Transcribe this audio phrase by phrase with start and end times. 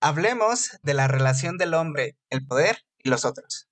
[0.00, 3.68] Hablemos de la relación del hombre, el poder y los otros.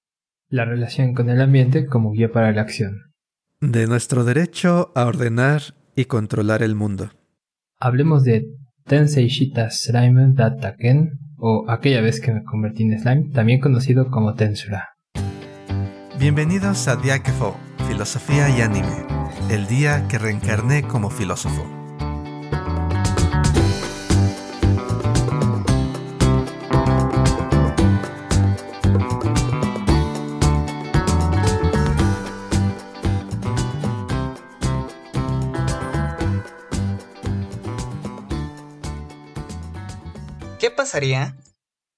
[0.48, 3.12] La relación con el ambiente como guía para la acción.
[3.60, 5.62] De nuestro derecho a ordenar
[5.94, 7.10] y controlar el mundo.
[7.78, 8.44] Hablemos de
[8.86, 14.34] Tensei Shita Slime Dataken o aquella vez que me convertí en slime, también conocido como
[14.34, 14.96] Tensura.
[16.18, 17.56] Bienvenidos a Diakefo,
[17.86, 19.06] Filosofía y Anime,
[19.48, 21.85] el día que reencarné como filósofo.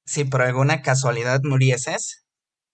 [0.07, 2.27] Si por alguna casualidad murieses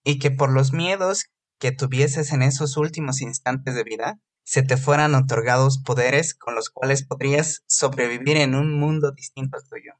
[0.04, 1.26] y que por los miedos
[1.58, 6.70] que tuvieses en esos últimos instantes de vida, se te fueran otorgados poderes con los
[6.70, 9.92] cuales podrías sobrevivir en un mundo distinto al tuyo?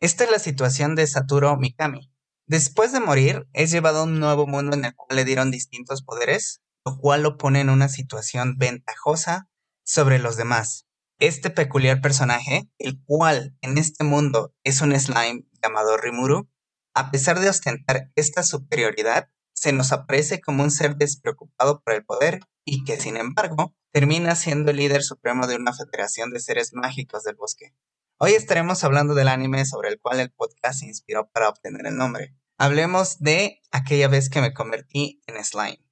[0.00, 2.10] Esta es la situación de Satoru Mikami.
[2.48, 6.02] Después de morir, es llevado a un nuevo mundo en el cual le dieron distintos
[6.02, 9.48] poderes, lo cual lo pone en una situación ventajosa
[9.84, 10.86] sobre los demás.
[11.20, 16.48] Este peculiar personaje, el cual en este mundo es un slime llamado Rimuru,
[16.94, 22.04] a pesar de ostentar esta superioridad, se nos aparece como un ser despreocupado por el
[22.04, 26.72] poder y que, sin embargo, termina siendo el líder supremo de una federación de seres
[26.74, 27.74] mágicos del bosque.
[28.18, 31.96] Hoy estaremos hablando del anime sobre el cual el podcast se inspiró para obtener el
[31.96, 32.34] nombre.
[32.58, 35.84] Hablemos de aquella vez que me convertí en slime.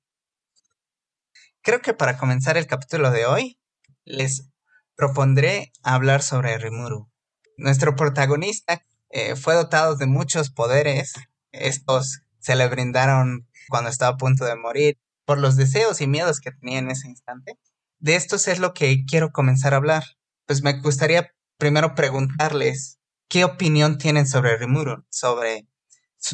[1.62, 3.60] Creo que para comenzar el capítulo de hoy,
[4.04, 4.48] les
[4.94, 7.10] propondré hablar sobre Rimuru.
[7.56, 11.12] Nuestro protagonista eh, fue dotado de muchos poderes.
[11.52, 16.40] Estos se le brindaron cuando estaba a punto de morir por los deseos y miedos
[16.40, 17.58] que tenía en ese instante.
[17.98, 20.04] De estos es lo que quiero comenzar a hablar.
[20.46, 25.68] Pues me gustaría primero preguntarles qué opinión tienen sobre Rimuru, sobre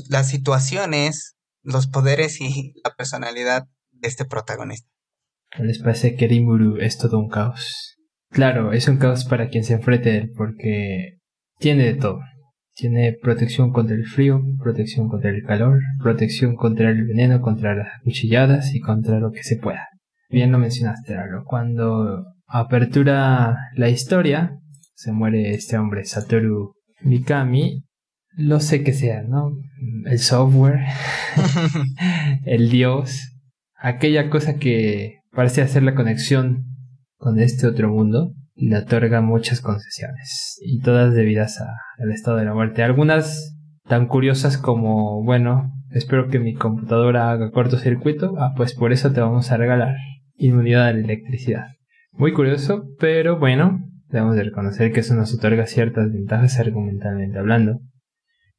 [0.09, 4.89] las situaciones, los poderes y la personalidad de este protagonista.
[5.59, 7.97] ¿Les parece que Rimuru es todo un caos?
[8.31, 11.19] Claro, es un caos para quien se enfrente a él, porque
[11.59, 12.21] tiene de todo.
[12.77, 17.89] Tiene protección contra el frío, protección contra el calor, protección contra el veneno, contra las
[18.05, 19.89] cuchilladas y contra lo que se pueda.
[20.29, 21.45] Bien lo mencionaste, Lalo.
[21.47, 24.59] Cuando apertura la historia,
[24.95, 27.83] se muere este hombre, Satoru Mikami.
[28.37, 29.53] Lo sé que sea, ¿no?
[30.05, 30.81] El software,
[32.45, 33.33] el dios,
[33.77, 36.67] aquella cosa que parece hacer la conexión
[37.17, 42.55] con este otro mundo le otorga muchas concesiones y todas debidas al estado de la
[42.55, 42.83] muerte.
[42.83, 43.55] Algunas
[43.87, 49.21] tan curiosas como, bueno, espero que mi computadora haga cortocircuito, ah, pues por eso te
[49.21, 49.95] vamos a regalar
[50.37, 51.67] inmunidad a la electricidad.
[52.13, 57.81] Muy curioso, pero bueno, debemos de reconocer que eso nos otorga ciertas ventajas argumentalmente hablando.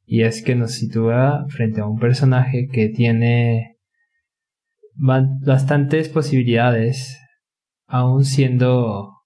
[0.04, 3.76] Y es que nos sitúa frente a un personaje que tiene
[4.94, 7.18] bastantes posibilidades
[7.86, 9.17] aún siendo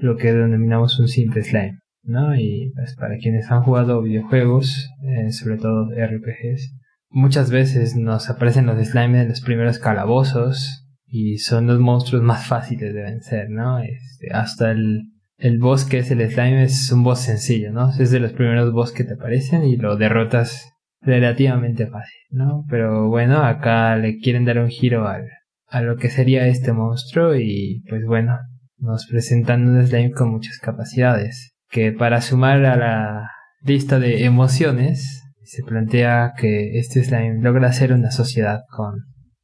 [0.00, 2.34] lo que denominamos un simple slime, ¿no?
[2.34, 6.74] Y pues para quienes han jugado videojuegos, eh, sobre todo RPGs,
[7.10, 12.46] muchas veces nos aparecen los slime en los primeros calabozos y son los monstruos más
[12.46, 13.80] fáciles de vencer, ¿no?
[13.80, 15.02] Este, hasta el,
[15.36, 17.90] el boss que es el slime es un boss sencillo, ¿no?
[17.98, 20.72] Es de los primeros boss que te aparecen y lo derrotas
[21.02, 22.64] relativamente fácil, ¿no?
[22.68, 25.26] Pero bueno, acá le quieren dar un giro al,
[25.66, 28.38] a lo que sería este monstruo y pues bueno,
[28.80, 33.30] nos presentan un slime con muchas capacidades, que para sumar a la
[33.62, 38.94] lista de emociones se plantea que este slime logra hacer una sociedad con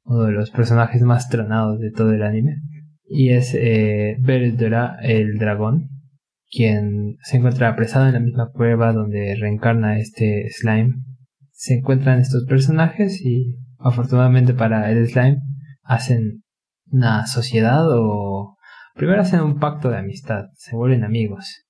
[0.05, 2.57] uno de los personajes más tronados de todo el anime
[3.09, 5.89] y es eh, el dragón
[6.51, 10.95] quien se encuentra apresado en la misma prueba donde reencarna este slime.
[11.51, 15.39] Se encuentran estos personajes y afortunadamente para el slime
[15.83, 16.43] hacen
[16.91, 18.56] una sociedad o
[18.97, 21.65] primero hacen un pacto de amistad, se vuelven amigos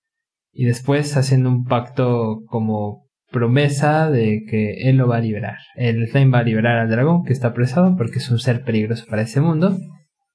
[0.52, 5.58] y después hacen un pacto como promesa de que él lo va a liberar.
[5.74, 9.04] El slime va a liberar al dragón que está apresado porque es un ser peligroso
[9.10, 9.76] para ese mundo.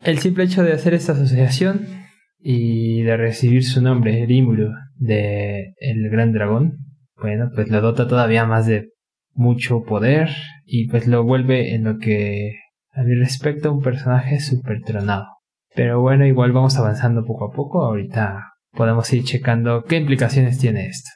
[0.04, 1.88] El simple hecho de hacer esta asociación
[2.40, 6.78] y de recibir su nombre, Rimuru, de el gran dragón,
[7.16, 8.90] bueno, pues lo dota todavía más de
[9.34, 10.30] mucho poder
[10.66, 12.56] y pues lo vuelve en lo que
[12.94, 15.26] a mi respecto un personaje súper tronado.
[15.76, 17.84] Pero bueno, igual vamos avanzando poco a poco.
[17.84, 21.10] Ahorita podemos ir checando qué implicaciones tiene esto.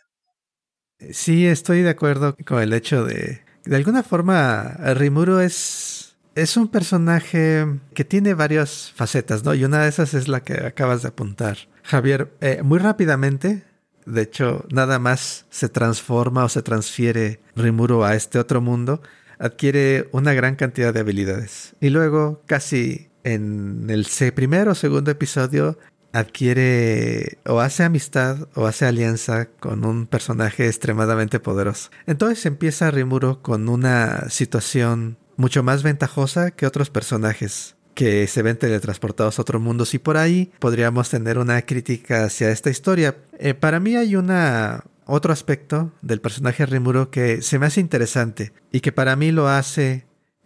[1.12, 3.42] Sí, estoy de acuerdo con el hecho de...
[3.66, 9.54] De alguna forma, Rimuru es, es un personaje que tiene varias facetas, ¿no?
[9.56, 11.58] Y una de esas es la que acabas de apuntar.
[11.84, 13.64] Javier, eh, muy rápidamente,
[14.06, 19.02] De hecho, nada más se transforma o se transfiere Rimuru a este otro mundo,
[19.40, 21.76] adquiere una gran cantidad de habilidades.
[21.82, 25.78] Y luego, casi en el primero o segundo episodio,
[26.14, 31.90] adquiere o hace amistad o hace alianza con un personaje extremadamente poderoso.
[32.06, 38.58] Entonces empieza Rimuro con una situación mucho más ventajosa que otros personajes que se ven
[38.58, 39.86] teletransportados a otro mundo.
[39.92, 43.18] y por ahí podríamos tener una crítica hacia esta historia.
[43.40, 48.54] Eh, para mí hay una otro aspecto del personaje Rimuro que se me hace interesante
[48.72, 50.05] y que para mí lo hace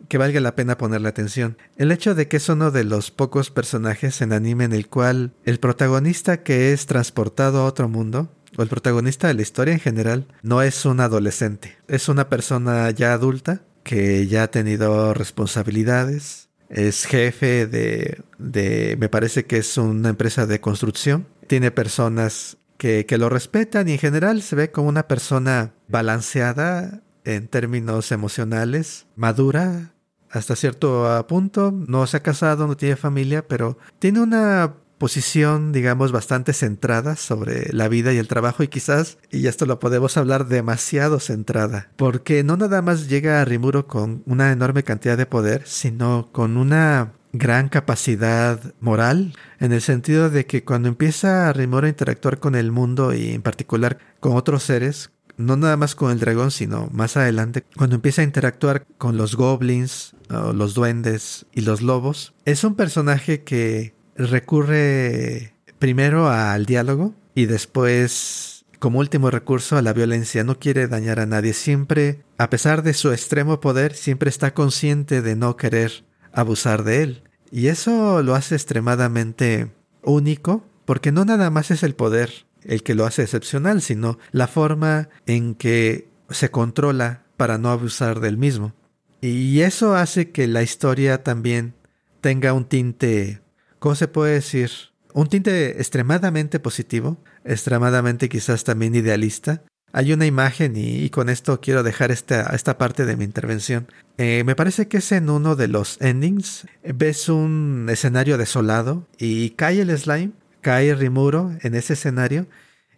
[0.10, 1.58] que valga la pena ponerle atención.
[1.78, 5.34] El hecho de que es uno de los pocos personajes en anime en el cual
[5.46, 9.80] el protagonista que es transportado a otro mundo, o el protagonista de la historia en
[9.80, 16.50] general, no es un adolescente, es una persona ya adulta que ya ha tenido responsabilidades,
[16.70, 23.06] es jefe de, de me parece que es una empresa de construcción, tiene personas que,
[23.06, 29.06] que lo respetan y en general se ve como una persona balanceada en términos emocionales,
[29.16, 29.94] madura
[30.32, 36.12] hasta cierto punto, no se ha casado, no tiene familia, pero tiene una posición, digamos,
[36.12, 40.48] bastante centrada sobre la vida y el trabajo y quizás, y esto lo podemos hablar
[40.48, 45.64] demasiado centrada, porque no nada más llega a Rimuro con una enorme cantidad de poder,
[45.66, 51.90] sino con una gran capacidad moral, en el sentido de que cuando empieza Rimuro a
[51.90, 56.20] interactuar con el mundo y en particular con otros seres, no nada más con el
[56.20, 61.82] dragón, sino más adelante, cuando empieza a interactuar con los goblins, los duendes y los
[61.82, 69.82] lobos, es un personaje que recurre primero al diálogo y después, como último recurso, a
[69.82, 70.44] la violencia.
[70.44, 71.54] No quiere dañar a nadie.
[71.54, 76.04] Siempre, a pesar de su extremo poder, siempre está consciente de no querer
[76.34, 77.24] abusar de él.
[77.52, 79.72] Y eso lo hace extremadamente
[80.04, 84.48] único, porque no nada más es el poder el que lo hace excepcional, sino la
[84.48, 88.74] forma en que se controla para no abusar del mismo.
[89.22, 91.74] Y eso hace que la historia también
[92.22, 93.42] tenga un tinte,
[93.80, 94.72] ¿cómo se puede decir?
[95.14, 99.64] Un tinte extremadamente positivo, extremadamente quizás también idealista.
[99.92, 103.88] Hay una imagen y, con esto quiero dejar esta, esta parte de mi intervención.
[104.18, 106.68] Eh, me parece que es en uno de los endings.
[106.84, 112.48] Ves un escenario desolado y cae el slime cae Rimuro en ese escenario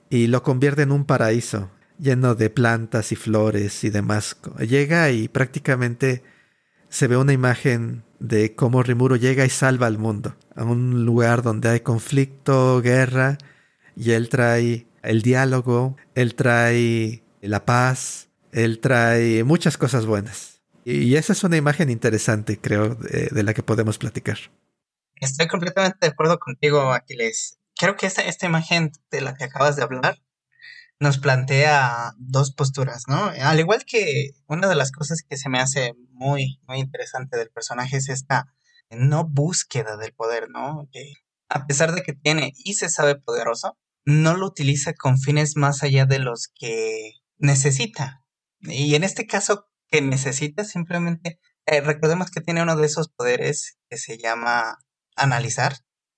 [0.09, 1.69] y lo convierte en un paraíso
[2.01, 4.36] lleno de plantas y flores y demás.
[4.59, 6.24] Llega y prácticamente
[6.89, 11.44] se ve una imagen de cómo Rimuro llega y salva al mundo a un lugar
[11.44, 13.38] donde hay conflicto, guerra,
[13.95, 20.62] y él trae el diálogo, él trae la paz, él trae muchas cosas buenas.
[20.83, 24.38] Y esa es una imagen interesante, creo, de la que podemos platicar.
[25.15, 27.59] Estoy completamente de acuerdo contigo, Aquiles.
[27.77, 30.18] Creo que esta, esta imagen de la que acabas de hablar
[31.01, 33.31] nos plantea dos posturas, ¿no?
[33.42, 37.50] Al igual que una de las cosas que se me hace muy, muy interesante del
[37.50, 38.53] personaje es esta
[38.92, 40.88] no búsqueda del poder, ¿no?
[40.92, 41.13] Que
[41.50, 45.81] a pesar de que tiene y se sabe poderoso, no lo utiliza con fines más
[45.81, 48.24] allá de los que necesita.
[48.59, 53.80] Y en este caso, que necesita simplemente, eh, recordemos que tiene uno de esos poderes
[53.89, 54.77] que se llama
[55.15, 55.77] analizar,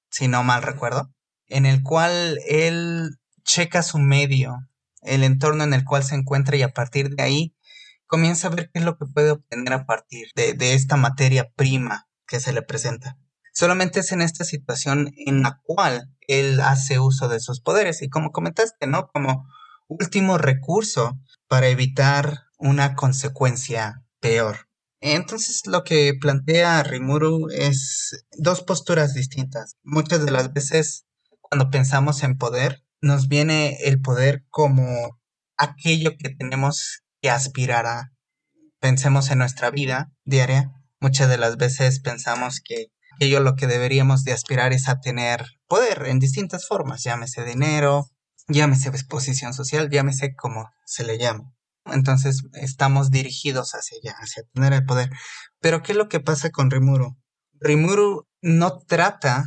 [0.10, 1.14] si no mal recuerdo,
[1.48, 3.12] en el cual él
[3.46, 4.58] checa su medio,
[5.06, 7.56] el entorno en el cual se encuentra y a partir de ahí
[8.08, 12.08] comienza a ver qué es lo que puede obtener a partir de, esta materia prima
[12.28, 13.18] que se le presenta.
[13.54, 18.10] Solamente es en esta situación en la cual él hace uso de sus poderes y
[18.10, 19.08] como comentaste, ¿no?
[19.08, 19.48] Como
[19.88, 24.70] último recurso para evitar una consecuencia peor.
[25.02, 29.76] Entonces lo que plantea Rimuru es dos posturas distintas.
[29.84, 31.06] Muchas de las veces
[31.42, 35.20] cuando pensamos en poder, nos viene el poder como
[35.58, 38.14] aquello que tenemos que aspirar a.
[38.80, 40.72] Pensemos en nuestra vida diaria.
[41.02, 45.46] Muchas de las veces pensamos que aquello lo que deberíamos de aspirar es a tener
[45.68, 48.08] poder en distintas formas, llámese dinero,
[48.48, 51.44] llámese exposición social, llámese como se le llame.
[51.86, 55.10] Entonces estamos dirigidos hacia allá, hacia tener el poder.
[55.60, 57.18] Pero ¿qué es lo que pasa con Rimuru?
[57.60, 59.44] Rimuru no trata,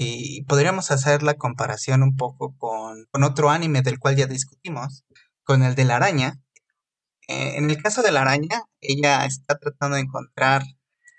[0.00, 5.04] y podríamos hacer la comparación un poco con, otro anime del cual ya discutimos,
[5.44, 6.40] con el de la araña.
[7.26, 10.62] Eh, en el caso de la araña, ella está tratando de encontrar,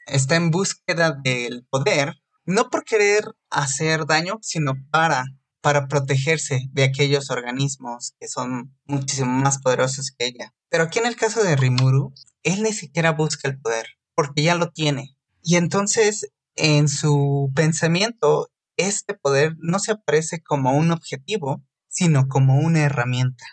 [0.07, 5.25] está en búsqueda del poder, no por querer hacer daño, sino para
[5.61, 10.53] para protegerse de aquellos organismos que son muchísimo más poderosos que ella.
[10.69, 14.55] Pero aquí en el caso de Rimuru, él ni siquiera busca el poder, porque ya
[14.55, 15.17] lo tiene.
[15.41, 22.55] Y entonces, en su pensamiento, este poder no se aparece como un objetivo, sino como
[22.55, 23.45] una herramienta.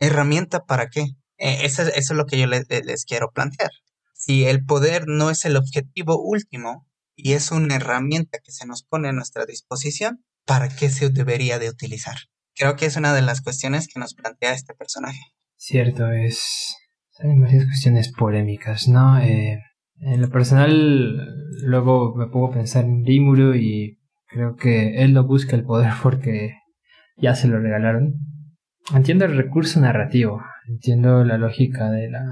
[0.00, 1.02] ¿Herramienta para qué?
[1.38, 3.70] Eh, eso, es lo que yo les, quiero plantear.
[4.14, 8.82] Si el poder no es el objetivo último y es una herramienta que se nos
[8.82, 12.16] pone a nuestra disposición, ¿para qué se debería de utilizar?
[12.54, 15.20] Creo que es una de las cuestiones que nos plantea este personaje.
[15.56, 16.76] Cierto, es...
[17.18, 19.18] Hay varias cuestiones polémicas, ¿no?
[19.20, 19.58] Eh,
[20.00, 21.18] en lo personal,
[21.62, 23.99] luego me pongo a pensar en Rimuru y
[24.30, 26.54] creo que él no busca el poder porque
[27.16, 28.14] ya se lo regalaron.
[28.94, 32.24] Entiendo el recurso narrativo, entiendo la lógica de la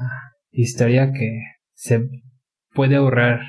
[0.50, 1.40] historia que
[1.74, 2.08] se
[2.72, 3.40] puede ahorrar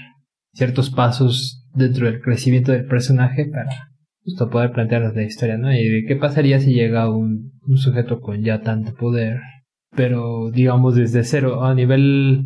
[0.53, 3.89] ciertos pasos dentro del crecimiento del personaje para
[4.23, 5.73] justo poder plantearnos la historia, ¿no?
[5.73, 9.39] Y qué pasaría si llega un, un sujeto con ya tanto poder,
[9.95, 12.43] pero digamos desde cero, a nivel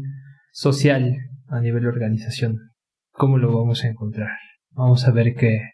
[0.52, 1.18] social,
[1.48, 2.60] a nivel organización,
[3.12, 4.30] ¿cómo lo vamos a encontrar?
[4.72, 5.73] Vamos a ver que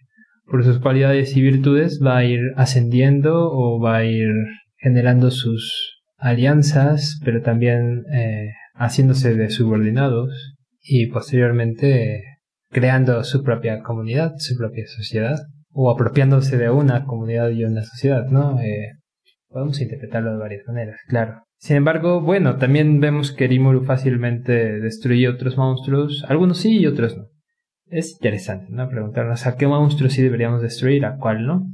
[0.50, 4.30] por sus cualidades y virtudes va a ir ascendiendo o va a ir
[4.78, 12.24] generando sus alianzas, pero también eh, haciéndose de subordinados y posteriormente
[12.70, 15.38] creando su propia comunidad, su propia sociedad,
[15.72, 18.60] o apropiándose de una comunidad y una sociedad, ¿no?
[18.60, 18.94] Eh,
[19.48, 21.44] podemos interpretarlo de varias maneras, claro.
[21.58, 27.18] Sin embargo, bueno, también vemos que Rimuru fácilmente destruye otros monstruos, algunos sí y otros
[27.18, 27.26] no.
[27.90, 28.88] Es interesante, ¿no?
[28.88, 31.68] Preguntarnos a qué monstruo sí deberíamos destruir, a cuál no.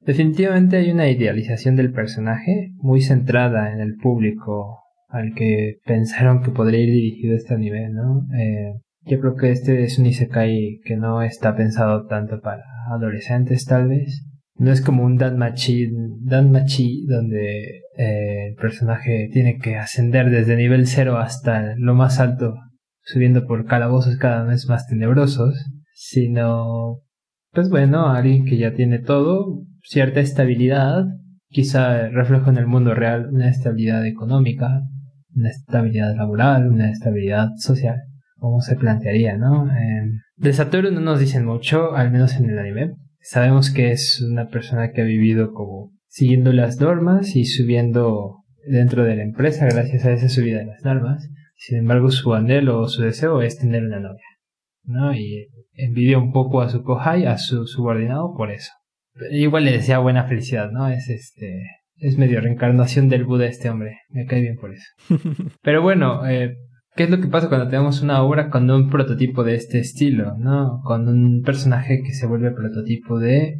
[0.00, 6.50] Definitivamente hay una idealización del personaje muy centrada en el público al que pensaron que
[6.50, 8.26] podría ir dirigido este anime, ¿no?
[8.38, 13.64] Eh, yo creo que este es un isekai que no está pensado tanto para adolescentes,
[13.64, 14.24] tal vez.
[14.58, 15.88] No es como un Danmachi,
[16.22, 22.54] Danmachi donde eh, el personaje tiene que ascender desde nivel cero hasta lo más alto,
[23.06, 25.54] subiendo por calabozos cada vez más tenebrosos,
[25.94, 27.02] sino,
[27.52, 31.04] pues bueno, alguien que ya tiene todo, cierta estabilidad,
[31.48, 34.82] quizá reflejo en el mundo real una estabilidad económica,
[35.34, 37.96] una estabilidad laboral, una estabilidad social,
[38.38, 39.68] como se plantearía, ¿no?
[40.36, 42.92] de Satoru no nos dicen mucho, al menos en el anime.
[43.20, 49.04] Sabemos que es una persona que ha vivido como siguiendo las normas y subiendo dentro
[49.04, 51.28] de la empresa gracias a esa subida de las normas.
[51.56, 54.26] Sin embargo, su anhelo o su deseo es tener una novia,
[54.84, 55.14] ¿no?
[55.14, 58.72] Y envidia un poco a su kohai, a su subordinado por eso
[59.30, 60.88] igual le desea buena felicidad, ¿no?
[60.88, 61.62] Es este.
[61.98, 64.00] Es medio reencarnación del Buda este hombre.
[64.10, 64.84] Me cae bien por eso.
[65.62, 66.54] Pero bueno, eh,
[66.94, 70.36] ¿qué es lo que pasa cuando tenemos una obra con un prototipo de este estilo,
[70.36, 70.80] ¿no?
[70.84, 73.56] Con un personaje que se vuelve prototipo de.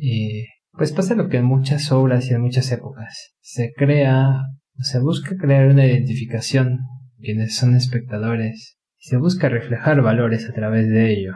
[0.73, 3.35] pues pasa lo que en muchas obras y en muchas épocas.
[3.41, 4.43] Se crea.
[4.81, 6.81] Se busca crear una identificación.
[7.27, 8.79] Quienes son espectadores.
[9.01, 11.33] Y se busca reflejar valores a través de ello.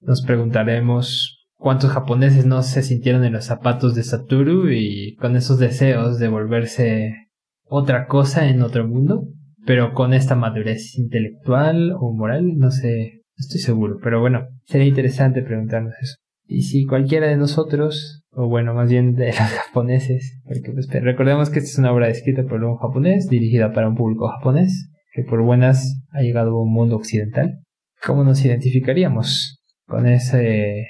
[0.00, 5.58] Nos preguntaremos cuántos japoneses no se sintieron en los zapatos de Satoru y con esos
[5.58, 7.28] deseos de volverse
[7.64, 9.28] otra cosa en otro mundo,
[9.66, 15.42] pero con esta madurez intelectual o moral, no sé, estoy seguro, pero bueno, sería interesante
[15.42, 16.14] preguntarnos eso.
[16.46, 21.50] Y si cualquiera de nosotros, o bueno, más bien de los japoneses, porque pues, recordemos
[21.50, 25.24] que esta es una obra escrita por un japonés, dirigida para un público japonés, que
[25.24, 27.58] por buenas ha llegado a un mundo occidental,
[28.04, 29.56] ¿cómo nos identificaríamos
[29.86, 30.86] con ese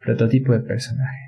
[0.00, 1.18] prototipo de personaje.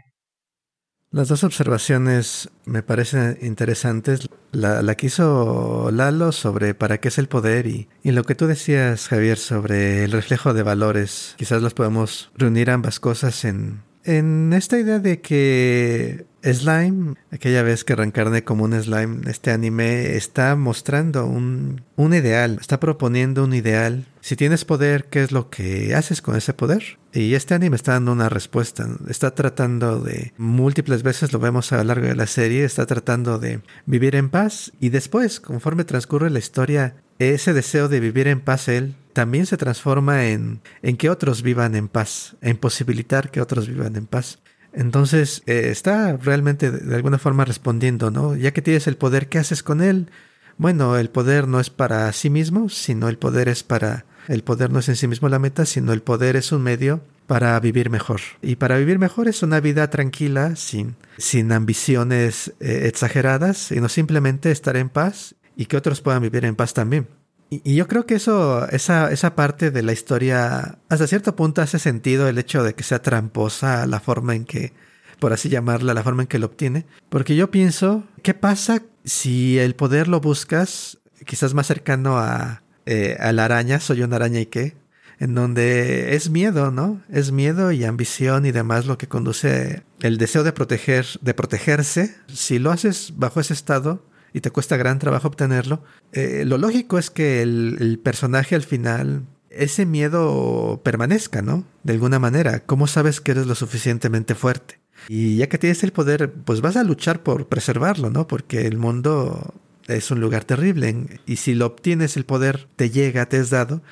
[1.11, 4.28] Las dos observaciones me parecen interesantes.
[4.50, 8.46] La, la que hizo Lalo sobre para qué es el poder y, lo que tú
[8.46, 11.34] decías, Javier, sobre el reflejo de valores.
[11.37, 17.84] Quizás los podemos reunir ambas cosas en, en esta idea de que Slime, aquella vez
[17.84, 23.54] que reencarné como un slime, este anime está mostrando un, un, ideal, está proponiendo un
[23.54, 24.06] ideal.
[24.20, 26.99] Si tienes poder, ¿qué es lo que haces con ese poder?
[27.12, 31.76] Y este anime está dando una respuesta, está tratando de, múltiples veces lo vemos a
[31.76, 36.30] lo largo de la serie, está tratando de vivir en paz y después, conforme transcurre
[36.30, 41.11] la historia, ese deseo de vivir en paz él también se transforma en, en que
[41.11, 44.41] otros vivan en paz, en posibilitar que otros vivan en paz.
[44.72, 48.36] Entonces, eh, está realmente de alguna forma respondiendo, ¿no?
[48.36, 50.08] Ya que tienes el poder, ¿qué haces con él?
[50.56, 54.04] Bueno, el poder no es para sí mismo, sino el poder es para...
[54.28, 57.02] El poder no es en sí mismo la meta, sino el poder es un medio
[57.26, 58.20] para vivir mejor.
[58.40, 64.52] Y para vivir mejor es una vida tranquila, sin, sin ambiciones eh, exageradas, sino simplemente
[64.52, 67.08] estar en paz y que otros puedan vivir en paz también.
[67.52, 71.78] Y, yo creo que eso, esa, esa parte de la historia, hasta cierto punto hace
[71.78, 74.73] sentido el hecho de que sea tramposa la forma en que,
[75.18, 76.87] por así llamarla, la forma en que lo obtiene.
[77.11, 83.18] Porque yo pienso, ¿qué pasa si el poder lo buscas quizás más cercano a, eh,
[83.21, 83.80] a la araña?
[83.80, 84.75] Soy una araña y qué.
[85.18, 87.02] en donde es miedo, ¿no?
[87.11, 92.16] Es miedo y ambición y demás lo que conduce el deseo de proteger, de protegerse.
[92.28, 96.98] Si lo haces bajo ese estado y te cuesta gran trabajo obtenerlo, eh, lo lógico
[96.98, 101.64] es que el, el personaje al final ese miedo permanezca, ¿no?
[101.82, 102.60] De alguna manera.
[102.60, 104.80] ¿Cómo sabes que eres lo suficientemente fuerte?
[105.08, 108.26] Y ya que tienes el poder, pues vas a luchar por preservarlo, ¿no?
[108.26, 109.54] Porque el mundo
[109.88, 113.82] es un lugar terrible y si lo obtienes el poder te llega, te es dado,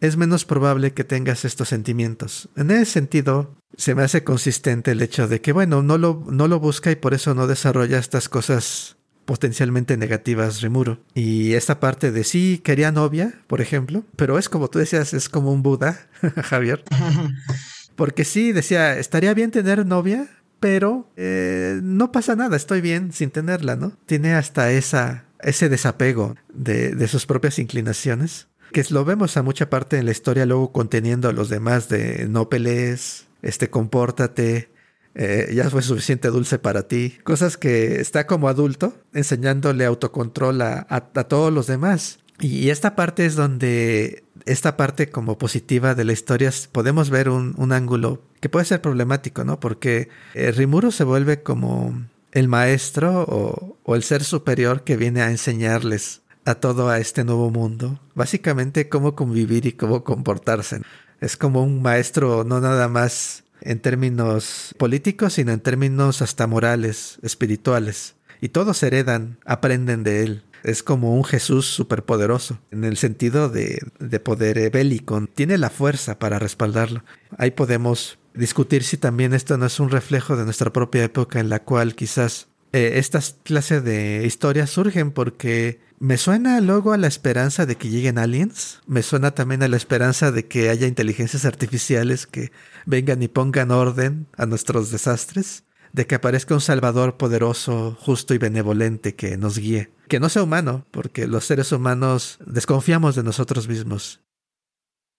[0.00, 2.48] es menos probable que tengas estos sentimientos.
[2.56, 6.48] En ese sentido, se me hace consistente el hecho de que, bueno, no lo, no
[6.48, 11.00] lo busca y por eso no desarrolla estas cosas potencialmente negativas Rimuro.
[11.14, 15.28] Y esta parte de sí quería novia, por ejemplo, pero es como tú decías, es
[15.28, 16.08] como un Buda,
[16.42, 16.84] Javier.
[17.96, 23.30] Porque sí, decía, estaría bien tener novia, pero eh, no pasa nada, estoy bien sin
[23.30, 23.92] tenerla, ¿no?
[24.06, 29.68] Tiene hasta esa, ese desapego de, de sus propias inclinaciones, que lo vemos a mucha
[29.68, 34.69] parte en la historia luego conteniendo a los demás de no pelees, este, compórtate,
[35.14, 37.18] eh, ya fue suficiente dulce para ti.
[37.24, 42.18] Cosas que está como adulto enseñándole autocontrol a, a, todos los demás.
[42.38, 47.54] Y esta parte es donde, esta parte como positiva de la historia, podemos ver un,
[47.58, 49.60] un ángulo que puede ser problemático, ¿no?
[49.60, 55.20] Porque eh, Rimuro se vuelve como el maestro o, o el ser superior que viene
[55.20, 58.00] a enseñarles a todo a este nuevo mundo.
[58.14, 60.80] Básicamente cómo convivir y cómo comportarse.
[61.20, 67.18] Es como un maestro no nada más en términos políticos, sino en términos hasta morales,
[67.22, 68.16] espirituales.
[68.40, 70.42] Y todos heredan, aprenden de él.
[70.62, 75.26] Es como un Jesús superpoderoso, en el sentido de, de poder bélico.
[75.34, 77.02] Tiene la fuerza para respaldarlo.
[77.38, 81.48] Ahí podemos discutir si también esto no es un reflejo de nuestra propia época en
[81.48, 87.08] la cual quizás eh, estas clases de historias surgen porque me suena luego a la
[87.08, 91.44] esperanza de que lleguen aliens, me suena también a la esperanza de que haya inteligencias
[91.44, 92.52] artificiales que
[92.86, 98.38] vengan y pongan orden a nuestros desastres, de que aparezca un Salvador poderoso, justo y
[98.38, 103.68] benevolente que nos guíe, que no sea humano, porque los seres humanos desconfiamos de nosotros
[103.68, 104.22] mismos.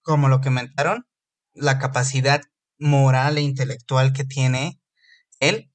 [0.01, 1.05] Como lo comentaron,
[1.53, 2.41] la capacidad
[2.79, 4.81] moral e intelectual que tiene
[5.39, 5.70] él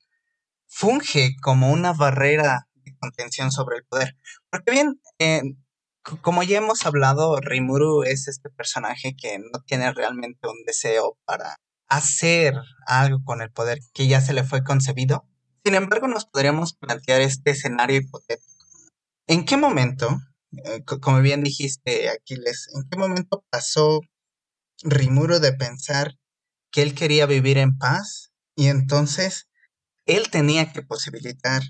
[0.66, 4.16] funge como una barrera de contención sobre el poder.
[4.50, 5.42] Porque bien, eh,
[6.22, 11.57] como ya hemos hablado, Rimuru es este personaje que no tiene realmente un deseo para
[11.88, 12.55] hacer
[12.87, 15.26] algo con el poder que ya se le fue concebido.
[15.64, 18.46] Sin embargo, nos podríamos plantear este escenario hipotético.
[19.26, 20.20] ¿En qué momento,
[20.64, 24.00] eh, como bien dijiste, Aquiles, en qué momento pasó
[24.83, 26.16] Rimuru de pensar
[26.70, 29.48] que él quería vivir en paz y entonces
[30.07, 31.62] él tenía que posibilitar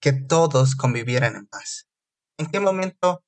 [0.00, 1.88] que todos convivieran en paz.
[2.38, 3.24] ¿En qué momento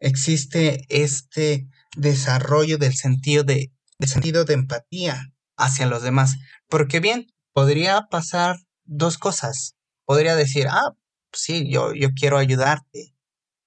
[0.00, 3.72] existe este desarrollo del sentido de,
[4.48, 6.36] empatía hacia los demás?
[6.68, 9.76] Porque bien, podría pasar dos cosas.
[10.04, 10.94] Podría decir, ah,
[11.32, 13.14] sí, yo, yo quiero ayudarte.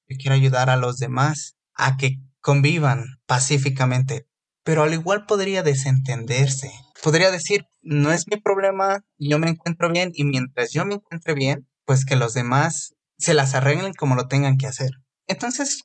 [0.08, 4.28] Yo quiero ayudar a los demás a que convivan pacíficamente.
[4.64, 10.12] Pero al igual podría desentenderse podría decir, no es mi problema, yo me encuentro bien
[10.14, 14.28] y mientras yo me encuentre bien, pues que los demás se las arreglen como lo
[14.28, 14.92] tengan que hacer.
[15.28, 15.84] Entonces,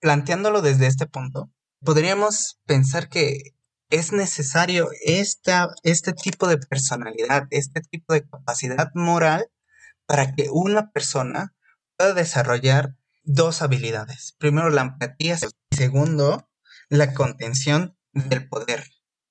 [0.00, 1.50] planteándolo desde este punto,
[1.80, 3.54] podríamos pensar que
[3.90, 9.48] es necesario esta, este tipo de personalidad, este tipo de capacidad moral
[10.06, 11.54] para que una persona
[11.96, 14.34] pueda desarrollar dos habilidades.
[14.38, 15.38] Primero, la empatía
[15.70, 16.48] segundo,
[16.88, 18.84] la contención del poder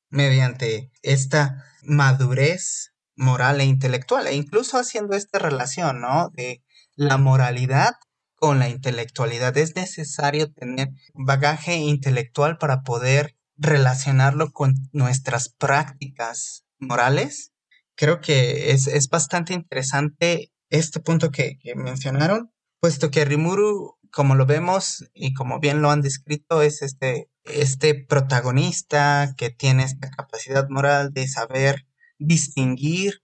[0.09, 6.29] mediante esta madurez moral e intelectual, e incluso haciendo esta relación, ¿no?
[6.29, 6.63] De
[6.95, 7.95] la moralidad
[8.35, 9.57] con la intelectualidad.
[9.57, 17.53] Es necesario tener bagaje intelectual para poder relacionarlo con nuestras prácticas morales.
[17.95, 24.35] Creo que es, es bastante interesante este punto que, que mencionaron, puesto que Rimuru, como
[24.35, 30.09] lo vemos y como bien lo han descrito, es este este protagonista que tiene esta
[30.09, 31.85] capacidad moral de saber
[32.17, 33.15] distinguir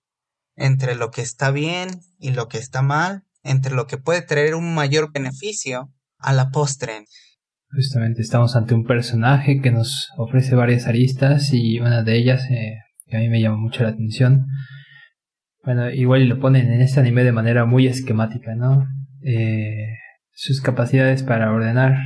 [0.58, 4.54] entre lo que está bien y lo que está mal, entre lo que puede traer
[4.54, 7.06] un mayor beneficio a la postre.
[7.74, 12.80] Justamente estamos ante un personaje que nos ofrece varias aristas y una de ellas eh,
[13.08, 14.46] que a mí me llama mucho la atención.
[15.64, 18.86] Bueno, igual lo ponen en este anime de manera muy esquemática, ¿no?
[19.24, 19.96] Eh,
[20.34, 21.98] sus capacidades para ordenar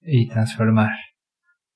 [0.00, 0.92] y transformar.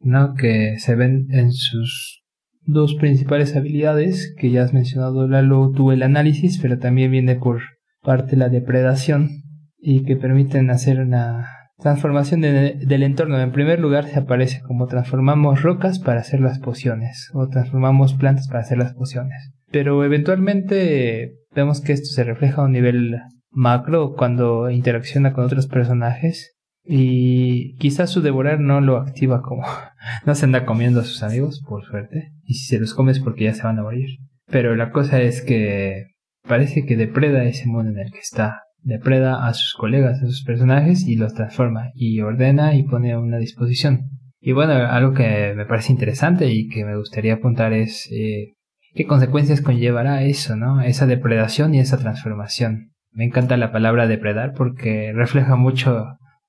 [0.03, 0.35] ¿no?
[0.35, 2.22] que se ven en sus
[2.62, 7.61] dos principales habilidades que ya has mencionado Lalo tuvo el análisis pero también viene por
[8.00, 9.29] parte la depredación
[9.76, 11.46] y que permiten hacer una
[11.81, 13.40] Transformación del entorno.
[13.40, 18.48] En primer lugar se aparece como transformamos rocas para hacer las pociones o transformamos plantas
[18.48, 19.53] para hacer las pociones.
[19.70, 23.16] Pero eventualmente vemos que esto se refleja a un nivel
[23.50, 29.64] macro cuando interacciona con otros personajes y quizás su devorar no lo activa como
[30.26, 33.44] no se anda comiendo a sus amigos, por suerte, y si se los comes porque
[33.44, 34.18] ya se van a morir.
[34.46, 36.06] Pero la cosa es que
[36.46, 40.42] parece que depreda ese mundo en el que está depreda a sus colegas, a sus
[40.42, 44.10] personajes y los transforma y ordena y pone a una disposición.
[44.40, 48.54] Y bueno, algo que me parece interesante y que me gustaría apuntar es eh,
[48.94, 50.80] qué consecuencias conllevará eso, ¿no?
[50.80, 52.92] Esa depredación y esa transformación.
[53.12, 56.04] Me encanta la palabra depredar porque refleja mucho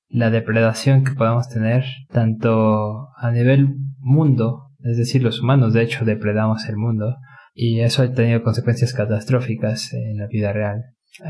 [0.07, 6.05] la depredación que podamos tener tanto a nivel mundo, es decir, los humanos de hecho
[6.05, 7.15] depredamos el mundo
[7.53, 10.83] y eso ha tenido consecuencias catastróficas en la vida real.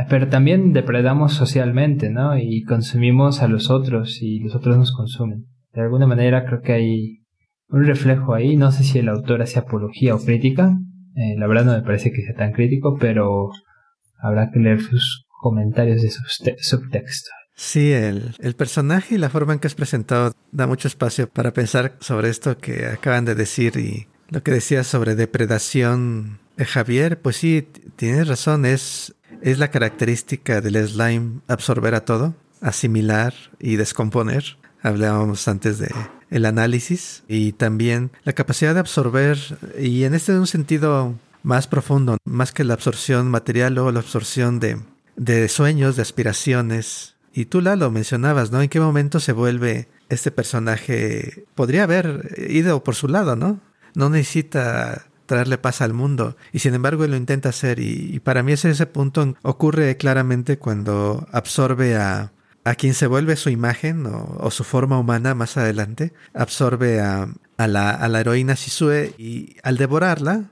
[0.09, 2.37] Pero también depredamos socialmente, ¿no?
[2.37, 5.45] Y consumimos a los otros y los otros nos consumen.
[5.73, 7.21] De alguna manera creo que hay
[7.67, 8.57] un reflejo ahí.
[8.57, 10.77] No sé si el autor hace apología o crítica.
[11.15, 13.49] Eh, la verdad no me parece que sea tan crítico, pero
[14.21, 16.10] habrá que leer sus comentarios de
[16.60, 17.31] subtexto.
[17.55, 21.53] Sí, el, el, personaje y la forma en que es presentado da mucho espacio para
[21.53, 27.21] pensar sobre esto que acaban de decir y lo que decías sobre depredación de Javier,
[27.21, 33.75] pues sí, tienes razón, es es la característica del slime absorber a todo, asimilar y
[33.75, 34.57] descomponer.
[34.84, 35.93] Hablábamos antes de
[36.29, 39.38] el análisis y también la capacidad de absorber
[39.79, 44.60] y en este un sentido más profundo, más que la absorción material, luego la absorción
[44.60, 44.80] de,
[45.15, 47.15] de sueños, de aspiraciones.
[47.34, 48.62] Y tú, la lo mencionabas, ¿no?
[48.62, 51.45] ¿En qué momento se vuelve este personaje?
[51.56, 53.60] Podría haber ido por su lado, ¿no?
[53.95, 56.36] No necesita traerle paz al mundo.
[56.51, 57.80] Y sin embargo él lo intenta hacer.
[57.80, 62.34] Y, para mí ese, ese punto ocurre claramente cuando absorbe a,
[62.65, 66.13] a quien se vuelve su imagen o, su forma humana más adelante.
[66.34, 70.51] Absorbe a, a, la, a la heroína Shisue y al devorarla,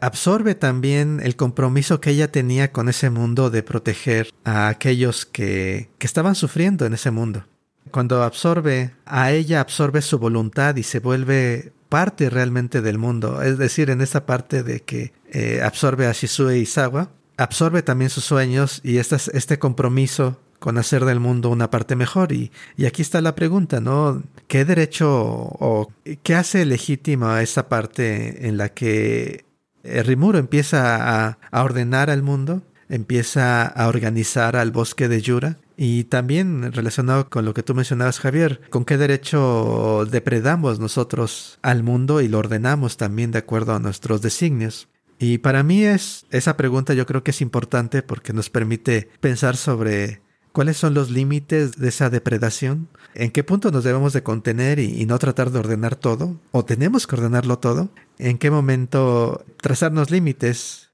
[0.00, 5.90] absorbe también el compromiso que ella tenía con ese mundo de proteger a aquellos que,
[5.98, 7.44] que estaban sufriendo en ese mundo.
[7.90, 13.42] Cuando absorbe a ella, absorbe su voluntad y se vuelve parte realmente del mundo.
[13.42, 18.10] Es decir, en esta parte de que eh, absorbe a Shisue y Sawa, absorbe también
[18.10, 22.32] sus sueños y este, este compromiso con hacer del mundo una parte mejor.
[22.32, 24.22] Y, y, aquí está la pregunta, ¿no?
[24.46, 25.90] ¿Qué derecho o
[26.22, 29.44] qué hace legítima esa parte en la que eh,
[29.84, 36.72] Rimuro empieza a, ordenar al mundo, empieza a organizar al bosque de Yura y también
[36.72, 42.28] relacionado con lo que tú mencionabas, Javier, ¿con qué derecho depredamos nosotros al mundo y
[42.28, 44.88] lo ordenamos también de acuerdo a nuestros designios?
[45.18, 49.56] Y para mí es esa pregunta yo creo que es importante porque nos permite pensar
[49.56, 54.78] sobre cuáles son los límites de esa depredación, en qué punto nos debemos de contener
[54.78, 57.90] y, no tratar de ordenar todo, o tenemos que ordenarlo todo,
[58.20, 60.90] en qué momento trazarnos límites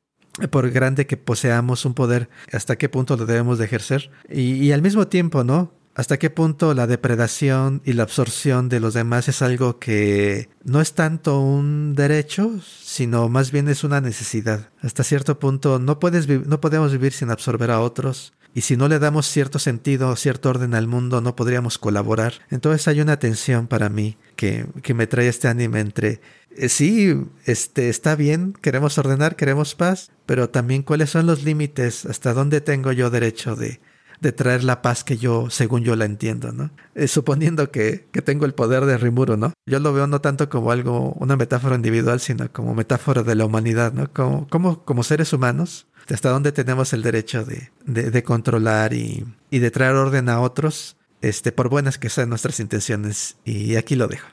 [0.51, 4.11] por grande que poseamos un poder, hasta qué punto lo debemos de ejercer.
[4.29, 5.73] Y, al mismo tiempo, ¿no?
[5.95, 10.83] Hasta qué punto la depredación y la absorción de los demás es algo que no
[10.83, 14.69] es tanto un derecho, sino más bien es una necesidad.
[14.83, 18.35] Hasta cierto punto no, puedes no podemos vivir sin absorber a otros.
[18.55, 22.35] Y si no le damos cierto sentido, cierto orden al mundo, no podríamos colaborar.
[22.51, 26.21] Entonces hay una tensión para mí que, que me trae este anime entre
[26.57, 32.07] eh, sí, este, está bien, queremos ordenar, queremos paz, pero también cuáles son los límites,
[32.07, 33.79] hasta dónde tengo yo derecho de,
[34.21, 36.71] de traer la paz que yo, según yo la entiendo, ¿no?
[36.95, 39.53] Eh, suponiendo que, que, tengo el poder de Rimuro, ¿no?
[39.67, 43.45] Yo lo veo no tanto como algo, una metáfora individual, sino como metáfora de la
[43.45, 44.11] humanidad, ¿no?
[44.13, 49.95] Como, como, como seres humanos, hasta dónde tenemos el derecho de, controlar y, de traer
[49.95, 53.37] orden a otros, este, por buenas que sean nuestras intenciones.
[53.45, 54.27] Y aquí lo dejo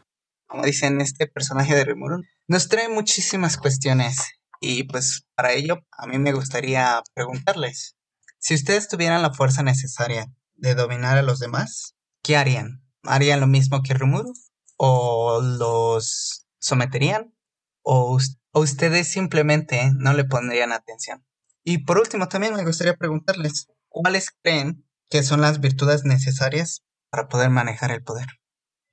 [0.53, 4.17] como dicen este personaje de Rimuru, nos trae muchísimas cuestiones.
[4.61, 7.95] Y pues para ello a mí me gustaría preguntarles,
[8.37, 12.83] si ustedes tuvieran la fuerza necesaria de dominar a los demás, ¿qué harían?
[13.01, 14.31] ¿Harían lo mismo que Rimuru?
[14.77, 17.33] ¿O los someterían?
[17.81, 18.19] ¿O,
[18.51, 21.25] ¿O ustedes simplemente no le pondrían atención?
[21.63, 27.27] Y por último también me gustaría preguntarles, ¿cuáles creen que son las virtudes necesarias para
[27.27, 28.27] poder manejar el poder?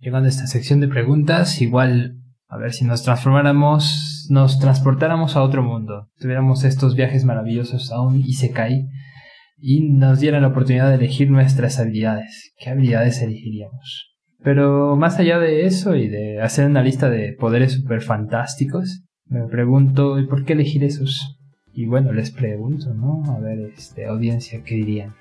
[0.00, 2.16] llegando a esta sección de preguntas, igual
[2.48, 8.00] a ver si nos transformáramos, nos transportáramos a otro mundo, tuviéramos estos viajes maravillosos a
[8.00, 8.88] un Isekai
[9.58, 12.52] y nos dieran la oportunidad de elegir nuestras habilidades.
[12.58, 14.16] ¿Qué habilidades elegiríamos?
[14.42, 19.46] Pero más allá de eso y de hacer una lista de poderes super fantásticos, me
[19.46, 21.38] pregunto, ¿y por qué elegir esos?
[21.72, 23.22] Y bueno, les pregunto, ¿no?
[23.28, 25.14] A ver, este, audiencia, ¿qué dirían?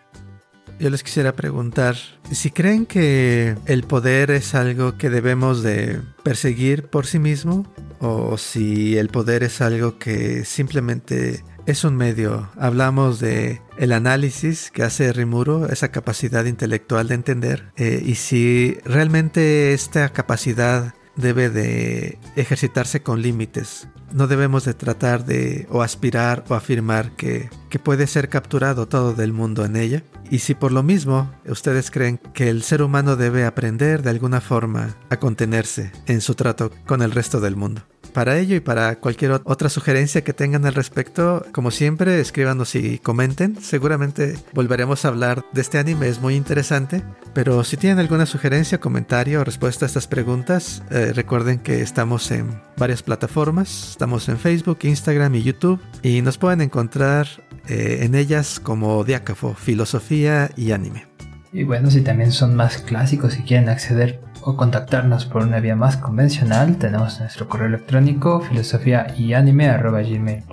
[0.79, 1.95] yo les quisiera preguntar
[2.31, 8.37] si creen que el poder es algo que debemos de perseguir por sí mismo o
[8.37, 12.49] si el poder es algo que simplemente es un medio.
[12.57, 18.77] Hablamos de el análisis que hace Rimuro, esa capacidad intelectual de entender, eh, y si
[18.85, 23.87] realmente esta capacidad debe de ejercitarse con límites.
[24.11, 29.13] No debemos de tratar de o aspirar o afirmar que, que puede ser capturado todo
[29.13, 30.03] del mundo en ella.
[30.31, 34.41] Y si por lo mismo ustedes creen que el ser humano debe aprender de alguna
[34.41, 37.83] forma a contenerse en su trato con el resto del mundo.
[38.13, 42.99] Para ello y para cualquier otra sugerencia que tengan al respecto, como siempre, escríbanos y
[42.99, 43.61] comenten.
[43.61, 47.03] Seguramente volveremos a hablar de este anime, es muy interesante.
[47.33, 52.31] Pero si tienen alguna sugerencia, comentario o respuesta a estas preguntas, eh, recuerden que estamos
[52.31, 53.91] en varias plataformas.
[53.91, 55.79] Estamos en Facebook, Instagram y YouTube.
[56.01, 57.27] Y nos pueden encontrar
[57.67, 61.07] eh, en ellas como Diácafo, Filosofía y Anime.
[61.51, 65.75] Y bueno, si también son más clásicos y quieren acceder o contactarnos por una vía
[65.75, 70.43] más convencional, tenemos nuestro correo electrónico filosofía y anime y anime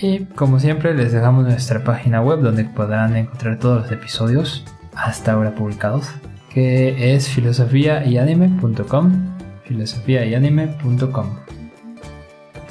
[0.00, 4.64] y como siempre les dejamos nuestra página web donde podrán encontrar todos los episodios
[4.94, 6.08] hasta ahora publicados
[6.50, 8.20] que es filosofía y y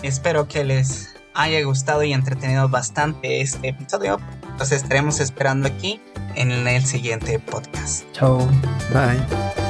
[0.01, 4.19] Espero que les haya gustado y entretenido bastante este episodio.
[4.57, 5.99] Los estaremos esperando aquí
[6.35, 8.05] en el siguiente podcast.
[8.13, 8.37] Chao.
[8.93, 9.64] Bye.